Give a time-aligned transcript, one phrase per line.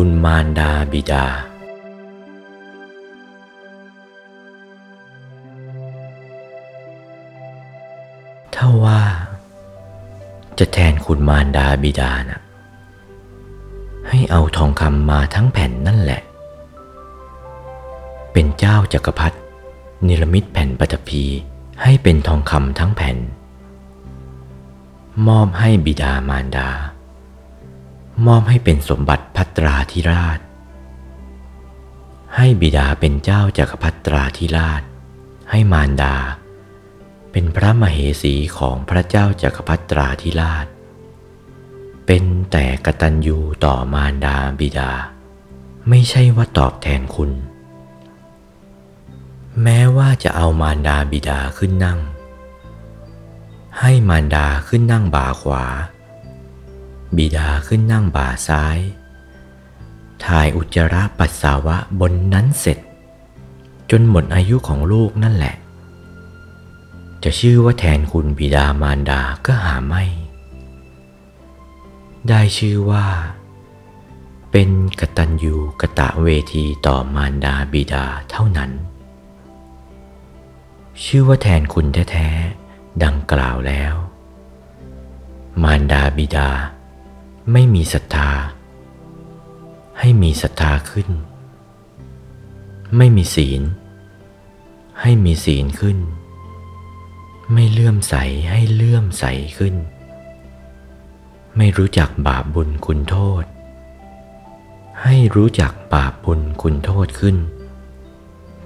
[0.00, 1.24] ุณมารดาบิดา
[8.54, 9.00] ถ้าว่า
[10.58, 12.40] จะแทนคุณมารดาบิดานะ
[14.08, 16.20] ให้เอาทองคำมาทั้งแผ่นนั่นแหละ
[18.32, 19.38] เป็นเจ้าจักรพรรดิ
[20.06, 21.22] นิรมิตแผ่นปฐพี
[21.82, 23.16] ให้เป็นทองคำทั้งแผ่น
[25.26, 26.68] มอบให้บิดามารดา
[28.26, 30.38] มอบให้เป็นสมบัติพัตราธิราช
[32.36, 34.82] ให้บิดาเป็นเจ้าจักรพรรดิตราธิราช
[35.50, 36.16] ให้มารดา
[37.32, 40.66] เป็นพระมเหสีของพระเจ้าจักรพรรดิตราธิราช
[42.06, 44.92] เป็นแต่กตัญญูต่อมารดาบิดา
[45.88, 47.30] ไม่ใช่ว่าตอบแทนคุณ
[49.62, 52.00] แม้ว่าจะเอามารดาบิดาขึ้นนั่ง
[53.80, 55.64] ให้มารดาขึ้นนั่งบ่าขวา
[57.16, 58.78] บิดาขึ้นนั่งบ่าซ้าย
[60.24, 62.78] ถ่ายอุจจาระปัสสาวะบนนั้นเสร็จ
[63.90, 65.56] จนหมดอายุของลูกนั่นแหละ
[67.24, 70.04] จะชื่อว่าแทนคุณบิดามารดาก็หาไม่
[72.28, 73.06] ได้ชื่อว่า
[74.50, 74.70] เป็น
[75.00, 78.70] กตัญญูกะตะเวทีต่อมารดาบิดาเท่านั้น
[81.04, 83.94] ชื่อว่าแทนคุณแท้ๆดังกล่าวแล้ว
[85.62, 86.48] มารดาบิดา
[87.52, 88.30] ไม่มีศรัทธา
[89.98, 91.08] ให้มีศรัทธาขึ้น
[92.96, 93.62] ไม่มีศีล
[95.00, 95.98] ให้มีศีลขึ้น
[97.52, 98.14] ไม่เลื่อมใส
[98.50, 99.24] ให้เลื่อมใส
[99.58, 99.74] ขึ้น
[101.56, 103.44] ไม่รู้จักบาปบุญคุณโทษ
[105.02, 107.36] ให้รู้จักบาปบุญคุณโทษขึ้น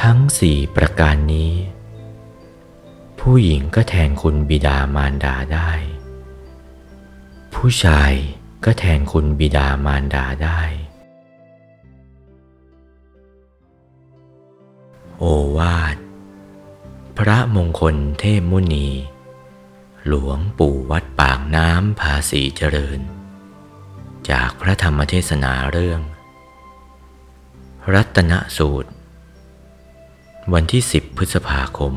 [0.00, 1.52] ทั้งสี่ประการนี้
[3.20, 5.70] ผู้หญิงก็แทนคุณบิดามารดาได้
[7.54, 8.12] ผู้ชาย
[8.64, 10.60] ก็แทนคุณบิดามารดาได้
[15.18, 15.24] โอ
[15.58, 15.96] วาท
[17.18, 18.88] พระมงคลเทพมุนี
[20.06, 23.00] หลวงปู่วัดปากน้ำภาษีเจริญ
[24.30, 26.00] จากพระธรรมเทศนาเรื่อง
[27.94, 28.90] รัตนสูตร
[30.52, 31.94] วันที่ 10 พฤษภาคม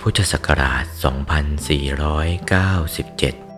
[0.00, 3.49] พุทธศักราช 2497